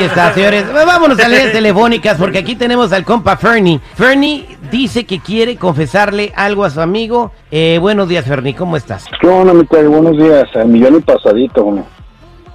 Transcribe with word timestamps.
Ahí 0.00 0.06
está, 0.06 0.32
señores. 0.32 0.64
Vámonos 0.72 1.20
a 1.20 1.28
líneas 1.28 1.52
telefónicas 1.52 2.16
porque 2.16 2.38
aquí 2.38 2.56
tenemos 2.56 2.90
al 2.94 3.04
compa 3.04 3.36
Fernie. 3.36 3.80
Fernie 3.96 4.46
dice 4.70 5.04
que 5.04 5.20
quiere 5.20 5.56
confesarle 5.56 6.32
algo 6.34 6.64
a 6.64 6.70
su 6.70 6.80
amigo. 6.80 7.32
Eh, 7.50 7.76
buenos 7.82 8.08
días, 8.08 8.24
Fernie, 8.24 8.54
¿cómo 8.54 8.78
estás? 8.78 9.04
¿Qué 9.20 9.28
onda, 9.28 9.52
mi? 9.52 9.64
Buenos 9.64 10.16
días. 10.16 10.48
El 10.54 10.68
millón 10.68 10.96
y 10.96 11.00
pasadito, 11.00 11.66
hombre. 11.66 11.84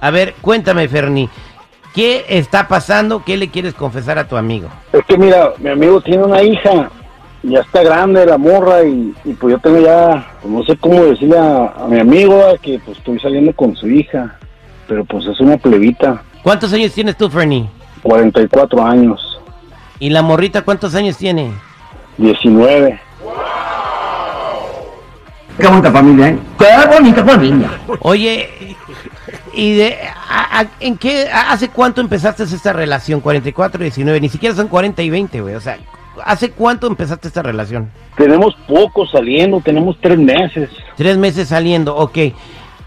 A 0.00 0.10
ver, 0.10 0.34
cuéntame, 0.40 0.88
Fernie. 0.88 1.28
¿Qué 1.94 2.24
está 2.28 2.66
pasando? 2.66 3.22
¿Qué 3.24 3.36
le 3.36 3.48
quieres 3.48 3.74
confesar 3.74 4.18
a 4.18 4.26
tu 4.26 4.36
amigo? 4.36 4.68
Es 4.92 5.04
que 5.04 5.16
mira, 5.16 5.52
mi 5.58 5.70
amigo 5.70 6.00
tiene 6.00 6.24
una 6.24 6.42
hija, 6.42 6.90
ya 7.44 7.60
está 7.60 7.84
grande 7.84 8.26
la 8.26 8.38
morra 8.38 8.82
y, 8.82 9.14
y 9.24 9.34
pues 9.34 9.52
yo 9.52 9.60
tengo 9.60 9.78
ya, 9.78 10.32
pues, 10.42 10.52
no 10.52 10.64
sé 10.64 10.76
cómo 10.78 11.04
decirle 11.04 11.38
a, 11.38 11.66
a 11.78 11.86
mi 11.86 12.00
amigo 12.00 12.42
que 12.60 12.80
pues 12.84 12.98
estoy 12.98 13.20
saliendo 13.20 13.52
con 13.52 13.76
su 13.76 13.86
hija, 13.86 14.36
pero 14.88 15.04
pues 15.04 15.26
es 15.26 15.38
una 15.38 15.56
plebita, 15.56 16.22
¿Cuántos 16.46 16.72
años 16.72 16.92
tienes 16.92 17.16
tú, 17.16 17.28
Fernie? 17.28 17.68
44 18.04 18.80
años, 18.86 19.40
¿Y 19.98 20.10
la 20.10 20.22
morrita 20.22 20.62
cuántos 20.62 20.94
años 20.94 21.16
tiene? 21.16 21.50
19. 22.18 23.00
Qué 25.58 25.66
bonita 25.66 25.90
familia, 25.90 26.28
¿eh? 26.28 26.38
Qué 26.56 26.66
bonita 26.96 27.24
familia. 27.24 27.68
Oye, 27.98 28.76
¿y 29.54 29.74
de, 29.74 29.96
a- 30.30 30.60
a- 30.60 30.66
en 30.78 30.96
qué, 30.96 31.28
a- 31.28 31.50
hace 31.50 31.68
cuánto 31.68 32.00
empezaste 32.00 32.44
esta 32.44 32.72
relación? 32.72 33.20
44 33.20 33.80
y 33.82 33.86
19, 33.86 34.20
ni 34.20 34.28
siquiera 34.28 34.54
son 34.54 34.68
40 34.68 35.02
y 35.02 35.10
20, 35.10 35.40
güey. 35.40 35.56
O 35.56 35.60
sea, 35.60 35.78
¿hace 36.24 36.52
cuánto 36.52 36.86
empezaste 36.86 37.26
esta 37.26 37.42
relación? 37.42 37.90
Tenemos 38.16 38.54
poco 38.68 39.04
saliendo, 39.04 39.60
tenemos 39.60 39.96
tres 40.00 40.16
meses. 40.20 40.70
Tres 40.96 41.18
meses 41.18 41.48
saliendo, 41.48 41.96
ok. 41.96 42.18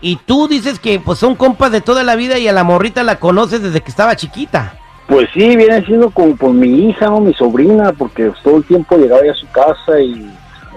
Y 0.02 0.16
tú 0.18 0.48
dices 0.48 0.80
que 0.80 1.00
pues 1.00 1.20
son 1.20 1.36
compas 1.36 1.72
de 1.72 1.82
toda 1.82 2.04
la 2.04 2.16
vida 2.16 2.38
y 2.38 2.48
a 2.48 2.54
la 2.54 2.64
morrita 2.64 3.04
la 3.04 3.18
conoces 3.20 3.62
desde 3.62 3.82
que 3.82 3.90
estaba 3.92 4.16
chiquita. 4.16 4.76
Pues 5.08 5.28
sí, 5.34 5.56
viene 5.58 5.84
siendo 5.86 6.10
como 6.12 6.36
por 6.36 6.52
mi 6.54 6.88
hija, 6.90 7.08
¿no? 7.08 7.20
Mi 7.20 7.34
sobrina, 7.34 7.92
porque 7.98 8.32
todo 8.44 8.58
el 8.58 8.64
tiempo 8.64 8.96
llegaba 8.96 9.26
ya 9.26 9.32
a 9.32 9.36
su 9.36 9.48
casa 9.50 10.00
y 10.00 10.32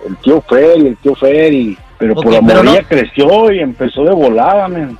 el 0.08 0.16
tío 0.22 0.40
Fer 0.48 0.78
y 0.78 0.86
el 0.88 0.96
tío 0.96 1.14
Fer 1.14 1.52
y... 1.52 1.78
Pero 1.98 2.14
por 2.14 2.26
la 2.32 2.40
pero 2.40 2.64
morrilla 2.64 2.82
no- 2.82 2.88
creció 2.88 3.52
y 3.52 3.60
empezó 3.60 4.02
de 4.04 4.10
volada, 4.12 4.66
men. 4.66 4.98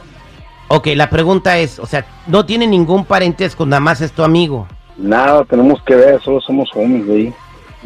Ok, 0.69 0.89
la 0.95 1.11
pregunta 1.11 1.59
es, 1.59 1.81
o 1.81 1.86
sea, 1.86 2.05
no 2.29 2.47
tiene 2.47 2.67
ningún 2.67 3.05
parentesco, 3.05 3.67
nada 3.67 3.81
más 3.81 4.01
es 4.01 4.12
tu 4.12 4.23
amigo. 4.23 4.69
Nada, 4.97 5.45
tenemos 5.45 5.83
que 5.83 5.97
ver, 5.97 6.20
solo 6.23 6.41
somos 6.41 6.70
homies 6.75 7.07
de 7.09 7.14
ahí. 7.14 7.34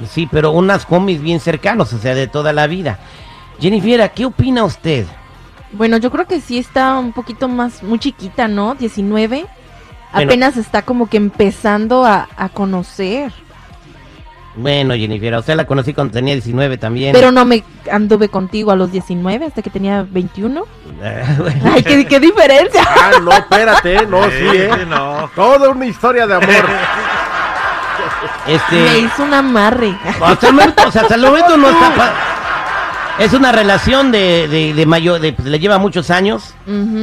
Sí, 0.07 0.29
pero 0.31 0.51
unas 0.51 0.87
homies 0.91 1.23
bien 1.23 1.41
cercanos, 1.41 1.93
o 1.95 1.99
sea, 1.99 2.15
de 2.15 2.27
toda 2.27 2.53
la 2.53 2.67
vida. 2.67 2.99
Jennifer, 3.59 4.11
¿qué 4.15 4.27
opina 4.27 4.65
usted? 4.65 5.07
Bueno, 5.77 5.97
yo 5.99 6.11
creo 6.11 6.27
que 6.27 6.41
sí 6.41 6.59
está 6.59 6.99
un 6.99 7.13
poquito 7.13 7.49
más, 7.49 7.83
muy 7.83 7.99
chiquita, 7.99 8.49
¿no? 8.49 8.75
19. 8.75 9.47
Bueno. 10.13 10.31
Apenas 10.33 10.57
está 10.57 10.83
como 10.83 11.09
que 11.09 11.17
empezando 11.19 12.05
a, 12.05 12.29
a 12.37 12.49
conocer. 12.49 13.33
Bueno, 14.59 14.95
Jennifer, 14.95 15.35
a 15.35 15.41
usted 15.41 15.55
la 15.55 15.67
conocí 15.67 15.93
cuando 15.93 16.15
tenía 16.15 16.33
19 16.33 16.79
también. 16.79 17.13
Pero 17.13 17.31
no 17.31 17.45
me 17.45 17.63
anduve 17.93 18.31
contigo 18.31 18.71
a 18.71 18.77
los 18.77 18.91
19 18.91 19.45
hasta 19.45 19.61
que 19.61 19.69
tenía 19.69 20.07
21. 20.11 20.65
Eh, 21.03 21.25
bueno. 21.39 21.73
Ay, 21.75 21.83
qué, 21.83 22.07
qué 22.07 22.19
diferencia. 22.21 22.83
Ah, 22.99 23.11
no, 23.23 23.31
espérate, 23.33 24.07
no, 24.07 24.25
sí, 24.25 24.31
Sí, 24.41 24.47
¿eh? 24.57 24.87
no. 24.89 25.31
Toda 25.35 25.69
una 25.69 25.85
historia 25.85 26.27
de 26.27 26.35
amor. 26.37 26.49
Me 28.47 28.55
Este, 28.55 28.99
hizo 29.01 29.23
un 29.25 29.35
amarre. 29.35 29.95
hasta 30.25 30.47
el 30.49 30.55
momento, 30.55 30.83
o 30.89 30.91
sea, 30.93 31.03
hasta 31.03 31.15
el 31.17 31.21
momento 31.23 31.57
no 31.57 31.69
está... 31.69 32.15
Es 33.19 33.33
una 33.33 33.51
relación 33.51 34.13
de, 34.13 34.47
de, 34.47 34.75
de 34.75 34.87
mayor, 34.87 35.21
de, 35.21 35.33
pues, 35.33 35.49
le 35.49 35.59
lleva 35.59 35.79
muchos 35.79 36.11
años, 36.11 36.55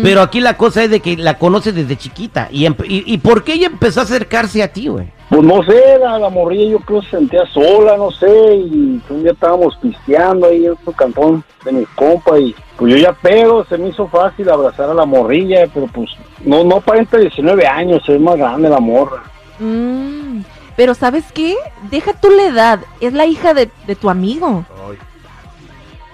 pero 0.03 0.21
aquí 0.21 0.41
la 0.41 0.57
cosa 0.57 0.83
es 0.83 0.91
de 0.91 0.99
que 0.99 1.17
la 1.17 1.39
conoces 1.39 1.73
desde 1.73 1.97
chiquita. 1.97 2.49
¿Y, 2.51 2.67
y, 2.67 2.73
y 2.87 3.17
por 3.17 3.43
qué 3.43 3.53
ella 3.53 3.67
empezó 3.67 4.01
a 4.01 4.03
acercarse 4.03 4.61
a 4.61 4.67
ti, 4.67 4.89
güey? 4.89 5.07
Pues 5.29 5.41
no 5.41 5.63
sé, 5.63 5.97
la, 5.99 6.19
la 6.19 6.29
morrilla 6.29 6.73
yo 6.73 6.79
creo 6.79 6.99
que 7.01 7.07
se 7.07 7.17
sentía 7.17 7.43
sola, 7.51 7.97
no 7.97 8.11
sé, 8.11 8.27
y 8.55 9.01
un 9.09 9.23
día 9.23 9.31
estábamos 9.31 9.75
pisteando 9.77 10.45
ahí 10.47 10.67
en 10.67 10.75
su 10.85 10.91
cantón 10.91 11.43
de 11.65 11.71
mi 11.71 11.85
compa 11.95 12.37
y 12.37 12.53
pues 12.77 12.93
yo 12.93 12.99
ya 12.99 13.13
pedo, 13.13 13.65
se 13.65 13.79
me 13.79 13.89
hizo 13.89 14.07
fácil 14.07 14.47
abrazar 14.51 14.91
a 14.91 14.93
la 14.93 15.05
morrilla, 15.05 15.65
pero 15.73 15.87
pues 15.87 16.11
no, 16.45 16.63
no 16.63 16.75
aparenta 16.75 17.17
19 17.17 17.65
años, 17.65 18.03
es 18.07 18.19
más 18.21 18.35
grande 18.35 18.69
la 18.69 18.79
morra. 18.79 19.23
Mm, 19.57 20.41
pero 20.75 20.93
¿sabes 20.93 21.23
qué? 21.33 21.55
Deja 21.89 22.13
tú 22.13 22.29
la 22.29 22.43
edad. 22.43 22.79
Es 23.01 23.13
la 23.13 23.25
hija 23.25 23.53
de, 23.55 23.69
de 23.87 23.95
tu 23.95 24.09
amigo. 24.11 24.65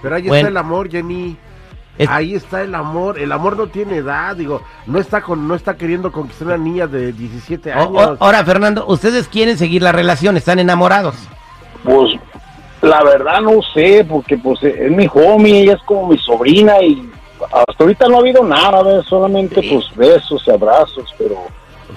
Pero 0.02 0.16
ahí 0.16 0.22
Bueno. 0.22 0.36
está 0.36 0.48
el 0.48 0.56
amor, 0.56 0.90
Jenny. 0.90 1.36
Es- 1.98 2.08
Ahí 2.08 2.34
está 2.34 2.62
el 2.62 2.74
amor. 2.74 3.18
El 3.18 3.30
amor 3.30 3.56
no 3.58 3.66
tiene 3.66 3.96
edad, 3.96 4.34
digo. 4.34 4.62
No 4.86 4.98
está 4.98 5.20
con, 5.20 5.46
no 5.46 5.54
está 5.54 5.76
queriendo 5.76 6.10
conquistar 6.10 6.48
una 6.48 6.56
niña 6.56 6.86
de 6.86 7.12
17 7.12 7.72
O- 7.74 7.76
o- 7.88 8.00
años. 8.00 8.16
ahora, 8.20 8.42
Fernando, 8.44 8.86
ustedes 8.86 9.28
quieren 9.28 9.58
seguir 9.58 9.82
la 9.82 9.92
relación, 9.92 10.36
están 10.38 10.58
enamorados. 10.58 11.16
Pues 11.84 12.12
la 12.80 13.02
verdad 13.04 13.42
no 13.42 13.60
sé, 13.74 14.06
porque 14.08 14.38
pues 14.38 14.62
es 14.62 14.90
mi 14.90 15.08
homie, 15.12 15.62
ella 15.62 15.74
es 15.74 15.82
como 15.82 16.08
mi 16.08 16.16
sobrina 16.18 16.80
y 16.82 17.06
hasta 17.42 17.84
ahorita 17.84 18.08
no 18.08 18.16
ha 18.16 18.20
habido 18.20 18.44
nada, 18.44 18.82
¿ves? 18.82 19.04
solamente 19.06 19.60
pues 19.70 19.84
besos 19.94 20.42
y 20.46 20.50
abrazos, 20.50 21.14
pero 21.18 21.36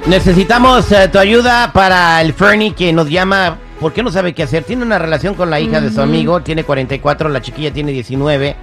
Necesitamos 0.06 0.92
eh, 0.92 1.08
tu 1.08 1.18
ayuda 1.18 1.72
para 1.72 2.20
el 2.20 2.32
Fernie 2.34 2.72
que 2.72 2.92
nos 2.92 3.10
llama 3.10 3.58
porque 3.82 4.02
no 4.02 4.12
sabe 4.12 4.32
qué 4.32 4.44
hacer. 4.44 4.62
Tiene 4.62 4.84
una 4.84 4.98
relación 4.98 5.34
con 5.34 5.50
la 5.50 5.60
hija 5.60 5.80
de 5.80 5.90
su 5.90 6.00
amigo, 6.00 6.40
tiene 6.40 6.64
44, 6.64 7.28
la 7.28 7.42
chiquilla 7.42 7.72
tiene 7.72 7.90
19. 7.92 8.56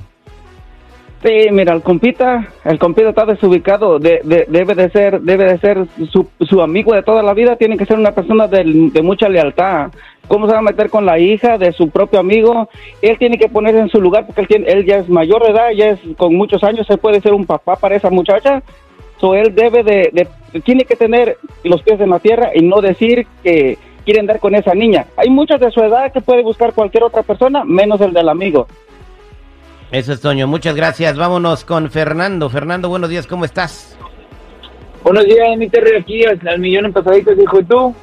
Sí, 1.24 1.48
mira, 1.50 1.74
el 1.74 1.82
compita, 1.82 2.46
el 2.64 2.78
compita 2.78 3.08
está 3.08 3.24
desubicado, 3.26 3.98
de- 3.98 4.20
de- 4.22 4.46
debe 4.48 4.76
de 4.76 4.88
ser, 4.90 5.20
debe 5.20 5.46
de 5.46 5.58
ser 5.58 5.84
su, 6.12 6.62
amigo 6.62 6.94
de 6.94 7.02
toda 7.02 7.24
la 7.24 7.34
vida, 7.34 7.56
tiene 7.56 7.76
que 7.76 7.86
ser 7.86 7.98
una 7.98 8.12
persona 8.12 8.46
de, 8.46 8.62
mucha 9.02 9.28
lealtad. 9.28 9.90
¿Cómo 10.28 10.46
se 10.46 10.52
va 10.52 10.60
a 10.60 10.62
meter 10.62 10.90
con 10.90 11.04
la 11.06 11.18
hija 11.18 11.58
de 11.58 11.72
su 11.72 11.90
propio 11.90 12.20
amigo? 12.20 12.68
Él 13.02 13.18
tiene 13.18 13.36
que 13.36 13.48
ponerse 13.48 13.80
en 13.80 13.88
su 13.88 14.00
lugar 14.00 14.26
porque 14.26 14.42
él, 14.42 14.46
tiene, 14.48 14.66
él 14.68 14.84
ya 14.86 14.98
es 14.98 15.08
mayor 15.08 15.42
de 15.44 15.50
edad, 15.52 15.70
ya 15.74 15.88
es 15.90 16.00
con 16.16 16.36
muchos 16.36 16.62
años, 16.62 16.86
se 16.86 16.98
puede 16.98 17.20
ser 17.20 17.32
un 17.32 17.46
papá 17.46 17.74
para 17.74 17.96
esa 17.96 18.10
muchacha. 18.10 18.62
So, 19.16 19.34
él 19.34 19.52
debe 19.56 19.82
de, 19.82 20.10
de- 20.12 20.60
tiene 20.60 20.84
que 20.84 20.94
tener 20.94 21.36
los 21.64 21.82
pies 21.82 22.00
en 22.00 22.10
la 22.10 22.20
tierra 22.20 22.50
y 22.54 22.62
no 22.62 22.80
decir 22.80 23.26
que 23.42 23.76
quiere 24.08 24.20
andar 24.20 24.40
con 24.40 24.54
esa 24.54 24.72
niña. 24.72 25.04
Hay 25.18 25.28
muchos 25.28 25.60
de 25.60 25.70
su 25.70 25.80
edad 25.80 26.10
que 26.10 26.22
puede 26.22 26.42
buscar 26.42 26.72
cualquier 26.72 27.02
otra 27.04 27.22
persona, 27.22 27.62
menos 27.62 28.00
el 28.00 28.14
del 28.14 28.30
amigo. 28.30 28.66
Eso 29.92 30.14
es 30.14 30.22
Toño, 30.22 30.46
muchas 30.46 30.74
gracias. 30.74 31.18
Vámonos 31.18 31.62
con 31.66 31.90
Fernando. 31.90 32.48
Fernando, 32.48 32.88
buenos 32.88 33.10
días, 33.10 33.26
¿cómo 33.26 33.44
estás? 33.44 33.98
Buenos 35.04 35.26
días, 35.26 35.58
mi 35.58 35.68
Terry, 35.68 35.98
aquí 35.98 36.24
al, 36.24 36.58
millón 36.58 36.86
en 36.86 36.94
pasaditos, 36.94 37.36
dijo 37.36 37.62
tú. 37.64 37.94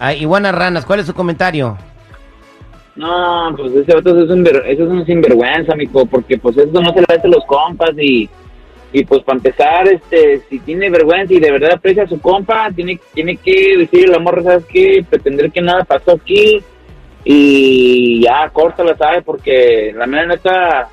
Ah, 0.00 0.12
Iguana 0.12 0.50
Ranas, 0.50 0.84
¿cuál 0.84 0.98
es 0.98 1.06
su 1.06 1.14
comentario? 1.14 1.78
No, 2.96 3.54
pues 3.56 3.72
ese 3.72 3.94
vato 3.94 4.20
es 4.20 4.30
un, 4.30 4.44
es 4.66 4.80
un 4.80 5.06
sinvergüenza, 5.06 5.76
mijo, 5.76 6.04
porque 6.06 6.38
pues 6.38 6.56
eso 6.56 6.72
no 6.72 6.92
se 6.92 6.98
le 6.98 7.06
hace 7.08 7.28
a 7.28 7.30
los 7.30 7.44
compas 7.46 7.92
y, 7.96 8.28
y 8.92 9.04
pues 9.04 9.22
para 9.22 9.36
empezar, 9.38 9.88
este, 9.88 10.42
si 10.50 10.58
tiene 10.60 10.90
vergüenza 10.90 11.32
y 11.32 11.40
de 11.40 11.50
verdad 11.50 11.72
aprecia 11.74 12.02
a 12.02 12.08
su 12.08 12.20
compa, 12.20 12.70
tiene, 12.74 13.00
tiene 13.14 13.36
que 13.36 13.76
decirle 13.78 14.14
al 14.14 14.22
morro, 14.22 14.42
¿sabes 14.42 14.64
qué? 14.66 15.04
Pretender 15.08 15.50
que 15.50 15.60
nada 15.62 15.84
pasó 15.84 16.12
aquí 16.12 16.62
y 17.24 18.22
ya, 18.22 18.48
córtala, 18.50 18.96
¿sabes? 18.96 19.22
Porque 19.24 19.92
la 19.96 20.06
mera 20.06 20.26
neta, 20.26 20.88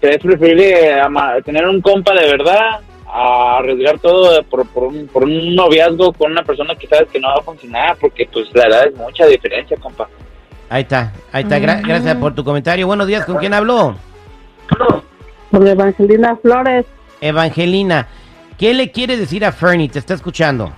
es 0.00 0.18
preferible 0.18 0.96
tener 1.44 1.66
un 1.66 1.80
compa 1.80 2.12
de 2.14 2.26
verdad 2.26 2.80
a 3.06 3.58
arriesgar 3.58 3.98
todo 4.00 4.42
por, 4.44 4.66
por, 4.68 4.84
un, 4.84 5.06
por 5.06 5.22
un 5.24 5.54
noviazgo 5.54 6.12
con 6.12 6.32
una 6.32 6.42
persona 6.42 6.74
que 6.74 6.86
sabes 6.88 7.08
que 7.10 7.20
no 7.20 7.28
va 7.28 7.36
a 7.38 7.42
funcionar, 7.42 7.96
porque 8.00 8.28
pues 8.32 8.48
la 8.54 8.66
edad 8.66 8.86
es 8.88 8.96
mucha 8.96 9.26
diferencia, 9.26 9.76
compa. 9.78 10.08
Ahí 10.68 10.82
está, 10.82 11.12
ahí 11.30 11.44
está. 11.44 11.58
Gra- 11.58 11.80
gracias 11.86 12.16
por 12.16 12.34
tu 12.34 12.42
comentario. 12.42 12.86
Buenos 12.86 13.06
días, 13.06 13.24
¿con 13.24 13.36
quién 13.36 13.54
habló? 13.54 13.94
Por 15.50 15.66
Evangelina 15.68 16.36
Flores, 16.36 16.84
Evangelina, 17.24 18.06
¿qué 18.58 18.74
le 18.74 18.90
quiere 18.90 19.16
decir 19.16 19.44
a 19.44 19.52
Fernie? 19.52 19.88
Te 19.88 19.98
está 19.98 20.14
escuchando. 20.14 20.72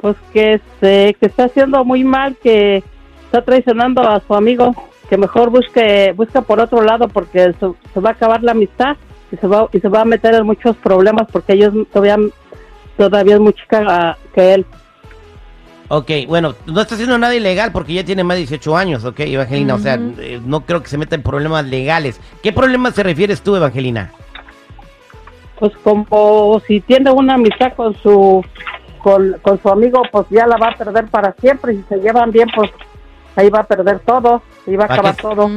pues 0.00 0.16
que 0.32 0.54
este, 0.54 1.14
que 1.14 1.26
está 1.26 1.44
haciendo 1.44 1.84
muy 1.84 2.04
mal, 2.04 2.36
que 2.42 2.82
está 3.26 3.42
traicionando 3.42 4.02
a 4.02 4.20
su 4.26 4.34
amigo, 4.34 4.74
que 5.10 5.18
mejor 5.18 5.50
busque, 5.50 6.12
busca 6.16 6.40
por 6.40 6.60
otro 6.60 6.82
lado 6.82 7.08
porque 7.08 7.52
se, 7.60 7.66
se 7.92 8.00
va 8.00 8.10
a 8.10 8.12
acabar 8.12 8.42
la 8.42 8.52
amistad 8.52 8.96
y 9.30 9.36
se 9.36 9.46
va 9.46 9.68
y 9.72 9.80
se 9.80 9.88
va 9.88 10.00
a 10.00 10.04
meter 10.04 10.34
en 10.34 10.46
muchos 10.46 10.74
problemas 10.76 11.26
porque 11.30 11.52
ellos 11.52 11.74
todavía 11.92 12.16
todavía 12.96 13.34
es 13.34 13.40
muy 13.40 13.52
chica 13.52 13.84
ah, 13.86 14.16
que 14.34 14.54
él. 14.54 14.66
Ok, 15.88 16.10
bueno, 16.26 16.54
no 16.66 16.80
está 16.80 16.94
haciendo 16.94 17.16
nada 17.18 17.34
ilegal 17.34 17.70
porque 17.72 17.92
ya 17.92 18.04
tiene 18.04 18.24
más 18.24 18.36
de 18.36 18.40
18 18.40 18.76
años, 18.76 19.04
ok, 19.04 19.20
Evangelina. 19.20 19.74
O 19.74 19.78
sea, 19.78 19.94
eh, 20.18 20.40
no 20.44 20.62
creo 20.62 20.82
que 20.82 20.88
se 20.88 20.98
meta 20.98 21.14
en 21.14 21.22
problemas 21.22 21.64
legales. 21.66 22.20
¿Qué 22.42 22.52
problemas 22.52 22.94
te 22.94 23.02
refieres 23.02 23.42
tú, 23.42 23.54
Evangelina? 23.54 24.10
Pues 25.58 25.72
como 25.82 26.60
si 26.66 26.80
tiene 26.80 27.10
una 27.10 27.34
amistad 27.34 27.74
con 27.74 27.94
su 28.02 28.42
con, 29.02 29.36
con 29.42 29.60
su 29.62 29.68
amigo, 29.68 30.02
pues 30.10 30.26
ya 30.30 30.46
la 30.46 30.56
va 30.56 30.68
a 30.68 30.76
perder 30.76 31.06
para 31.06 31.34
siempre. 31.40 31.74
Y 31.74 31.76
si 31.78 31.84
se 31.88 31.96
llevan 31.98 32.30
bien, 32.32 32.48
pues 32.54 32.70
ahí 33.36 33.48
va 33.50 33.60
a 33.60 33.64
perder 33.64 34.00
todo 34.00 34.42
y 34.66 34.74
va 34.76 34.84
a 34.84 34.88
¿Para 34.88 35.00
acabar 35.10 35.16
qué? 35.16 35.22
todo. 35.22 35.48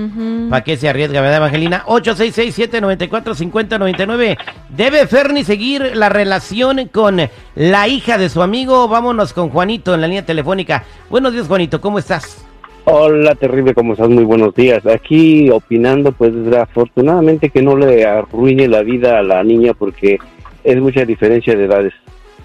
¿Para 0.50 0.63
qué 0.63 0.78
se 0.78 0.88
arriesga, 0.90 1.22
verdad, 1.22 1.38
Evangelina? 1.38 1.84
866-794-5099. 1.88 4.38
¿Debe 4.69 5.07
Fernie 5.07 5.44
seguir 5.44 5.96
la 5.96 6.10
relación 6.10 6.88
con 6.90 7.22
la 7.56 7.88
hija 7.88 8.18
de 8.18 8.30
su 8.30 8.42
amigo? 8.42 8.88
Vámonos 8.88 9.34
con 9.34 9.50
Juanito 9.50 9.94
en 9.95 10.02
la 10.02 10.07
línea 10.07 10.25
telefónica. 10.25 10.84
Buenos 11.10 11.34
días, 11.34 11.48
Juanito, 11.48 11.81
¿cómo 11.81 12.00
estás? 12.00 12.45
Hola, 12.86 13.36
terrible, 13.36 13.74
¿cómo 13.74 13.94
estás? 13.94 14.10
Muy 14.10 14.24
buenos 14.24 14.56
días. 14.56 14.86
Aquí 14.86 15.50
opinando, 15.50 16.12
pues 16.12 16.34
desafortunadamente 16.34 17.50
que 17.50 17.62
no 17.62 17.78
le 17.78 18.06
arruine 18.06 18.68
la 18.68 18.81
vida 18.81 19.20
a 19.20 19.24
la 19.24 19.44
niña 19.44 19.74
porque 19.74 20.18
es 20.64 20.78
mucha 20.78 21.06
diferencia 21.06 21.56
de 21.56 21.66
edades, 21.66 21.94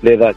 de 0.02 0.14
edad. 0.14 0.34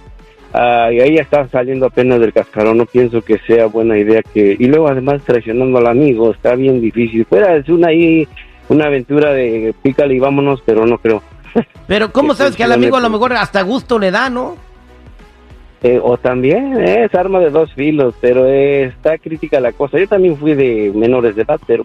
Ah, 0.54 0.90
y 0.92 1.02
ella 1.02 1.22
está 1.22 1.48
saliendo 1.50 1.88
apenas 1.88 2.20
del 2.20 2.34
cascarón, 2.34 2.78
no 2.78 2.86
pienso 2.86 3.22
que 3.22 3.38
sea 3.40 3.66
buena 3.66 3.98
idea 3.98 4.22
que... 4.22 4.56
Y 4.58 4.68
luego 4.68 4.88
además 4.88 5.22
traicionando 5.24 5.78
al 5.78 5.88
amigo, 5.88 6.32
está 6.32 6.56
bien 6.56 6.80
difícil. 6.80 7.26
Fuera, 7.26 7.58
es 7.58 7.68
una 7.68 7.90
ahí, 7.90 8.28
una 8.70 8.86
aventura 8.86 9.34
de 9.34 9.74
pícale 9.82 10.16
y 10.16 10.20
vámonos, 10.20 10.62
pero 10.66 10.86
no 10.86 10.98
creo. 11.00 11.22
Pero 11.88 12.12
¿cómo 12.12 12.34
sabes 12.36 12.56
que 12.56 12.64
al 12.64 12.72
amigo 12.72 12.96
a 12.96 13.02
lo 13.02 13.10
mejor 13.10 13.34
hasta 13.34 13.62
gusto 13.62 14.00
le 14.00 14.12
da, 14.12 14.30
no? 14.30 14.56
Eh, 15.84 16.00
o 16.04 16.18
también 16.18 16.76
eh, 16.80 17.04
es 17.06 17.14
arma 17.16 17.40
de 17.40 17.52
dos 17.52 17.72
filos, 17.74 18.16
pero 18.20 18.48
eh, 18.48 18.86
está 18.86 19.18
crítica 19.18 19.60
la 19.60 19.72
cosa. 19.74 20.00
Yo 20.00 20.08
también 20.08 20.36
fui 20.38 20.56
de 20.56 20.92
menores 20.96 21.36
de 21.36 21.44
edad, 21.44 21.60
pero 21.68 21.84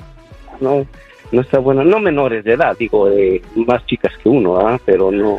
no 0.60 0.86
no 1.30 1.40
está 1.40 1.58
bueno. 1.58 1.84
No 1.84 1.98
menores 1.98 2.42
de 2.44 2.52
edad, 2.54 2.74
digo, 2.78 3.08
de 3.08 3.42
más 3.54 3.84
chicas 3.86 4.12
que 4.22 4.28
uno, 4.28 4.56
¿ah? 4.66 4.78
pero 4.84 5.10
no. 5.10 5.38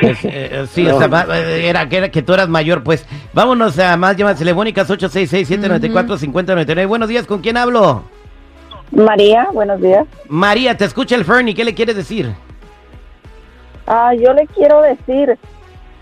Pues, 0.00 0.24
eh, 0.24 0.48
eh, 0.52 0.64
sí, 0.70 0.84
No. 0.84 0.96
o 0.96 0.98
sea, 0.98 1.06
va- 1.08 1.26
eh, 1.38 1.68
era, 1.68 1.88
que 1.88 1.96
era 1.98 2.08
que 2.08 2.22
tú 2.22 2.32
eras 2.34 2.48
mayor, 2.48 2.82
pues. 2.82 3.06
Vámonos 3.32 3.78
a 3.78 3.96
más 3.96 4.16
llamadas 4.16 4.38
telefónicas 4.38 4.88
866-794-5099. 4.90 6.86
Buenos 6.88 7.08
días, 7.08 7.26
¿con 7.26 7.40
quién 7.40 7.56
hablo? 7.56 8.02
María, 8.92 9.48
buenos 9.52 9.80
días. 9.80 10.06
María, 10.28 10.76
te 10.76 10.84
escucha 10.86 11.14
el 11.16 11.24
Fernie, 11.24 11.54
¿qué 11.54 11.64
le 11.64 11.74
quiere 11.74 11.92
decir? 11.94 12.30
Ah, 13.86 14.12
yo 14.14 14.32
le 14.32 14.46
quiero 14.48 14.80
decir, 14.82 15.36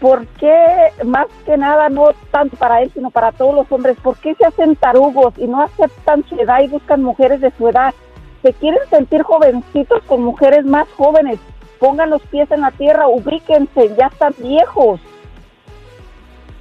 ¿por 0.04 0.26
qué 0.38 0.54
más 1.02 1.28
que 1.46 1.56
nada, 1.56 1.88
no 1.88 2.10
tanto 2.30 2.58
para 2.58 2.82
él, 2.82 2.90
sino 2.92 3.08
para 3.10 3.32
todos 3.32 3.54
los 3.54 3.72
hombres, 3.72 3.96
por 4.02 4.18
qué 4.18 4.34
se 4.34 4.44
hacen 4.44 4.76
tarugos 4.76 5.32
y 5.38 5.46
no 5.46 5.62
aceptan 5.62 6.22
su 6.28 6.34
edad 6.38 6.60
y 6.62 6.68
buscan 6.68 7.02
mujeres 7.02 7.40
de 7.40 7.50
su 7.56 7.66
edad? 7.70 7.94
Se 8.42 8.52
quieren 8.52 8.80
sentir 8.90 9.22
jovencitos 9.22 10.02
con 10.06 10.22
mujeres 10.22 10.66
más 10.66 10.86
jóvenes. 10.98 11.38
Pongan 11.78 12.10
los 12.10 12.20
pies 12.26 12.50
en 12.50 12.60
la 12.60 12.70
tierra, 12.72 13.08
ubíquense, 13.08 13.94
ya 13.98 14.08
están 14.08 14.34
viejos. 14.36 15.00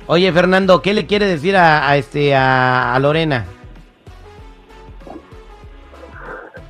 Oye, 0.07 0.31
Fernando, 0.31 0.81
¿qué 0.81 0.93
le 0.93 1.05
quiere 1.05 1.25
decir 1.25 1.57
a, 1.57 1.89
a 1.89 1.97
este 1.97 2.33
a, 2.37 2.95
a 2.95 2.99
Lorena? 2.99 3.43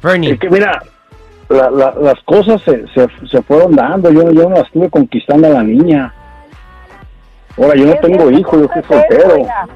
Fernie. 0.01 0.31
Es 0.31 0.39
que 0.39 0.49
mira, 0.49 0.81
la- 1.49 1.69
la- 1.69 1.95
las 2.01 2.19
cosas 2.23 2.59
se, 2.63 2.87
se, 2.87 3.07
se 3.27 3.41
fueron 3.43 3.75
dando. 3.75 4.09
Yo, 4.11 4.31
yo 4.31 4.49
no 4.49 4.55
las 4.55 4.65
estuve 4.65 4.89
conquistando 4.89 5.45
a 5.47 5.51
la 5.51 5.63
niña. 5.63 6.11
Ahora, 7.57 7.75
yo 7.75 7.85
no 7.85 7.95
tengo 7.95 8.31
hijos, 8.31 8.61
yo 8.61 8.67
soy 8.73 8.83
soltero. 8.83 9.35
oiga. 9.35 9.67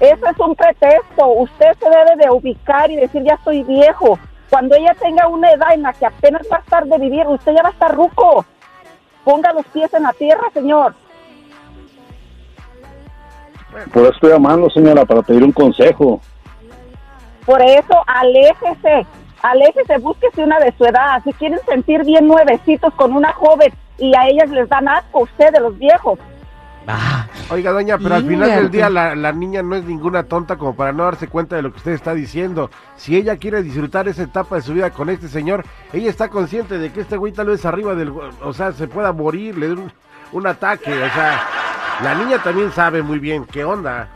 Eso 0.00 0.26
es 0.26 0.38
un 0.38 0.54
pretexto. 0.54 1.26
Usted 1.26 1.72
se 1.78 1.90
debe 1.90 2.16
de 2.24 2.30
ubicar 2.30 2.90
y 2.90 2.96
decir, 2.96 3.22
ya 3.22 3.34
estoy 3.34 3.62
viejo. 3.64 4.18
Cuando 4.48 4.74
ella 4.74 4.94
tenga 4.98 5.28
una 5.28 5.50
edad 5.50 5.74
en 5.74 5.82
la 5.82 5.92
que 5.92 6.06
apenas 6.06 6.42
va 6.50 6.56
a 6.56 6.60
estar 6.60 6.86
de 6.86 6.98
vivir, 6.98 7.26
usted 7.26 7.52
ya 7.54 7.62
va 7.62 7.68
a 7.68 7.72
estar 7.72 7.94
ruco. 7.94 8.44
Ponga 9.24 9.52
los 9.52 9.64
pies 9.66 9.92
en 9.94 10.02
la 10.02 10.12
tierra, 10.14 10.48
señor. 10.52 10.94
Por 13.92 14.02
eso 14.02 14.12
estoy 14.12 14.30
llamando, 14.30 14.68
señora, 14.70 15.04
para 15.04 15.22
pedir 15.22 15.44
un 15.44 15.52
consejo. 15.52 16.20
Por 17.44 17.62
eso, 17.62 18.02
aléjese. 18.06 19.06
Aléjese, 19.42 19.98
búsquese 19.98 20.42
una 20.42 20.58
de 20.58 20.72
su 20.76 20.84
edad. 20.84 21.22
Si 21.24 21.32
quieren 21.34 21.60
sentir 21.66 22.04
bien 22.04 22.26
nuevecitos 22.26 22.92
con 22.94 23.14
una 23.14 23.32
joven 23.32 23.72
y 23.98 24.14
a 24.16 24.26
ellas 24.28 24.50
les 24.50 24.68
dan 24.68 24.88
asco, 24.88 25.20
usted 25.20 25.52
de 25.52 25.60
los 25.60 25.78
viejos. 25.78 26.18
Oiga, 27.50 27.72
doña, 27.72 27.98
pero 27.98 28.14
al 28.14 28.24
final 28.24 28.50
del 28.50 28.70
día 28.70 28.88
la, 28.90 29.14
la 29.14 29.32
niña 29.32 29.62
no 29.62 29.76
es 29.76 29.84
ninguna 29.84 30.22
tonta 30.24 30.56
como 30.56 30.74
para 30.74 30.92
no 30.92 31.04
darse 31.04 31.28
cuenta 31.28 31.56
de 31.56 31.62
lo 31.62 31.72
que 31.72 31.78
usted 31.78 31.92
está 31.92 32.14
diciendo. 32.14 32.70
Si 32.96 33.16
ella 33.16 33.36
quiere 33.36 33.62
disfrutar 33.62 34.08
esa 34.08 34.22
etapa 34.22 34.56
de 34.56 34.62
su 34.62 34.72
vida 34.72 34.90
con 34.90 35.10
este 35.10 35.28
señor, 35.28 35.64
ella 35.92 36.10
está 36.10 36.28
consciente 36.28 36.78
de 36.78 36.92
que 36.92 37.00
este 37.00 37.16
güey 37.16 37.32
tal 37.32 37.46
vez 37.46 37.64
arriba 37.66 37.94
del... 37.94 38.10
O 38.42 38.52
sea, 38.52 38.72
se 38.72 38.86
pueda 38.86 39.12
morir, 39.12 39.58
le 39.58 39.68
dé 39.68 39.72
un, 39.74 39.92
un 40.32 40.46
ataque. 40.46 40.90
O 40.92 41.10
sea, 41.10 41.40
la 42.02 42.14
niña 42.14 42.42
también 42.42 42.70
sabe 42.72 43.02
muy 43.02 43.18
bien 43.18 43.44
qué 43.44 43.64
onda. 43.64 44.08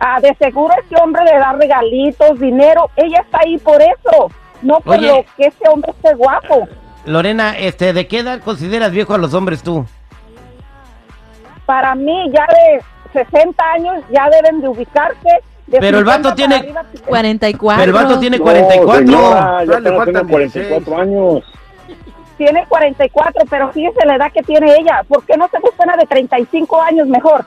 Ah, 0.00 0.20
de 0.20 0.34
seguro 0.36 0.72
ese 0.84 0.94
hombre 1.02 1.24
le 1.24 1.38
da 1.38 1.52
regalitos, 1.52 2.38
dinero. 2.38 2.88
Ella 2.96 3.20
está 3.20 3.40
ahí 3.44 3.58
por 3.58 3.80
eso, 3.82 4.30
no 4.62 4.78
por 4.80 4.96
Oye. 4.96 5.08
lo 5.08 5.24
que 5.36 5.46
ese 5.48 5.68
hombre 5.68 5.90
esté 5.90 6.14
guapo. 6.14 6.68
Lorena, 7.04 7.58
este, 7.58 7.92
¿de 7.92 8.06
qué 8.06 8.20
edad 8.20 8.40
consideras 8.40 8.92
viejo 8.92 9.14
a 9.14 9.18
los 9.18 9.34
hombres 9.34 9.62
tú? 9.62 9.86
Para 11.68 11.94
mí, 11.94 12.32
ya 12.32 12.46
de 12.46 12.82
60 13.12 13.62
años, 13.72 14.02
ya 14.10 14.26
deben 14.30 14.62
de 14.62 14.68
ubicarse. 14.68 15.28
De 15.66 15.78
Pero 15.80 15.98
el 15.98 16.04
50 16.06 16.28
vato 16.30 16.34
tiene- 16.34 16.54
arriba, 16.56 16.82
44. 17.06 17.82
Pero 17.84 17.98
el 17.98 18.04
vato 18.04 18.18
tiene 18.20 18.38
No, 18.38 18.42
44. 18.44 18.98
señora, 19.06 19.64
yo 19.64 19.72
Dale, 19.72 19.88
apenas 19.88 19.96
faltan 19.98 20.14
tengo 20.14 20.28
44 20.30 20.98
años. 21.02 21.44
Tiene 22.38 22.64
44, 22.66 23.44
pero 23.50 23.70
fíjese 23.72 24.06
la 24.06 24.14
edad 24.16 24.32
que 24.32 24.42
tiene 24.44 24.76
ella. 24.76 25.02
¿Por 25.06 25.22
qué 25.26 25.36
no 25.36 25.46
se 25.48 25.58
busca 25.58 25.84
una 25.84 25.96
de 25.98 26.06
35 26.06 26.80
años 26.80 27.06
mejor? 27.06 27.44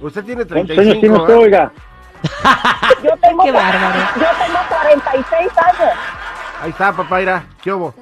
Usted 0.00 0.24
tiene 0.24 0.44
¿Cuántos 0.46 0.78
años 0.78 1.00
35 1.00 1.00
tiene 1.00 1.16
usted, 1.18 1.36
oiga? 1.36 1.72
Yo 3.02 3.10
tengo, 3.20 3.42
Qué 3.42 3.50
bárbaro. 3.50 3.98
Yo 4.14 4.26
tengo 4.46 4.58
46 4.68 5.50
años. 5.58 5.92
Ahí 6.62 6.70
está, 6.70 6.92
papá, 6.92 7.18
mira, 7.18 7.42
¿qué 7.60 7.72
hubo? 7.72 7.92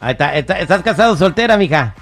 Ahí 0.00 0.12
está, 0.12 0.34
está- 0.34 0.58
¿estás 0.60 0.82
casado 0.82 1.14
soltera, 1.14 1.58
mija? 1.58 1.94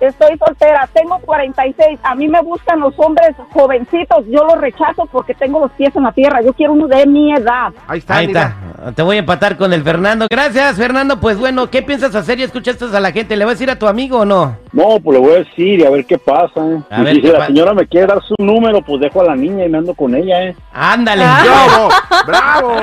Estoy 0.00 0.38
soltera, 0.38 0.88
tengo 0.92 1.18
46. 1.18 1.98
A 2.04 2.14
mí 2.14 2.28
me 2.28 2.40
gustan 2.42 2.78
los 2.80 2.94
hombres 2.98 3.30
jovencitos. 3.52 4.24
Yo 4.28 4.44
los 4.44 4.60
rechazo 4.60 5.06
porque 5.06 5.34
tengo 5.34 5.58
los 5.60 5.72
pies 5.72 5.94
en 5.96 6.04
la 6.04 6.12
tierra. 6.12 6.40
Yo 6.40 6.52
quiero 6.52 6.72
uno 6.74 6.86
de 6.86 7.04
mi 7.06 7.32
edad. 7.32 7.72
Ahí 7.88 7.98
está, 7.98 8.16
Ahí 8.16 8.26
está. 8.26 8.54
Te 8.94 9.02
voy 9.02 9.16
a 9.16 9.18
empatar 9.18 9.56
con 9.56 9.72
el 9.72 9.82
Fernando. 9.82 10.26
Gracias, 10.30 10.76
Fernando. 10.76 11.18
Pues 11.18 11.36
bueno, 11.36 11.68
¿qué 11.68 11.82
piensas 11.82 12.14
hacer? 12.14 12.38
¿Ya 12.38 12.44
escuchaste 12.44 12.84
a 12.84 13.00
la 13.00 13.10
gente? 13.10 13.36
¿Le 13.36 13.44
vas 13.44 13.52
a 13.52 13.54
decir 13.54 13.70
a 13.70 13.76
tu 13.78 13.88
amigo 13.88 14.20
o 14.20 14.24
no? 14.24 14.56
No, 14.72 15.00
pues 15.02 15.18
le 15.18 15.26
voy 15.26 15.34
a 15.34 15.38
decir 15.38 15.80
y 15.80 15.84
a 15.84 15.90
ver 15.90 16.06
qué 16.06 16.16
pasa. 16.16 16.60
¿eh? 16.60 16.78
A 16.90 17.00
Y 17.00 17.04
ver 17.04 17.14
si 17.16 17.20
qué 17.22 17.32
la 17.32 17.38
pa- 17.40 17.46
señora 17.46 17.74
me 17.74 17.86
quiere 17.88 18.06
dar 18.06 18.22
su 18.22 18.34
número, 18.38 18.80
pues 18.82 19.00
dejo 19.00 19.20
a 19.20 19.24
la 19.24 19.34
niña 19.34 19.64
y 19.66 19.68
me 19.68 19.78
ando 19.78 19.94
con 19.94 20.14
ella, 20.14 20.42
¿eh? 20.44 20.56
Ándale. 20.72 21.24
¡Bravo! 21.24 21.88
¡Bravo! 22.26 22.76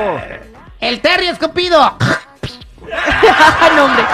El 0.80 1.00
Terry 1.00 1.28
escupido. 1.28 1.78
no, 3.76 3.84
hombre. 3.86 4.04